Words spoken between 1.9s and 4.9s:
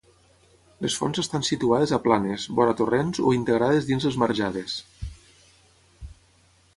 a planes, vora torrents o integrades dins les marjades.